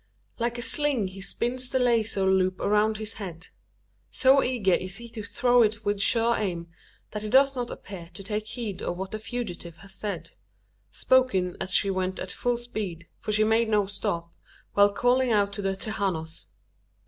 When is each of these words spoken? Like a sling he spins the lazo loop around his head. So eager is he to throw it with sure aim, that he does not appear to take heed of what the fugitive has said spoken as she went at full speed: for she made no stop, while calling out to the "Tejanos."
Like 0.39 0.57
a 0.57 0.63
sling 0.63 1.09
he 1.09 1.21
spins 1.21 1.69
the 1.69 1.77
lazo 1.77 2.25
loop 2.27 2.59
around 2.59 2.97
his 2.97 3.13
head. 3.21 3.49
So 4.09 4.41
eager 4.41 4.73
is 4.73 4.97
he 4.97 5.07
to 5.09 5.21
throw 5.21 5.61
it 5.61 5.85
with 5.85 6.01
sure 6.01 6.35
aim, 6.37 6.71
that 7.11 7.21
he 7.21 7.29
does 7.29 7.55
not 7.55 7.69
appear 7.69 8.09
to 8.15 8.23
take 8.23 8.47
heed 8.47 8.81
of 8.81 8.97
what 8.97 9.11
the 9.11 9.19
fugitive 9.19 9.77
has 9.77 9.93
said 9.93 10.31
spoken 10.89 11.55
as 11.61 11.75
she 11.75 11.91
went 11.91 12.17
at 12.17 12.31
full 12.31 12.57
speed: 12.57 13.07
for 13.19 13.31
she 13.31 13.43
made 13.43 13.69
no 13.69 13.85
stop, 13.85 14.33
while 14.73 14.91
calling 14.91 15.29
out 15.31 15.53
to 15.53 15.61
the 15.61 15.75
"Tejanos." 15.77 16.47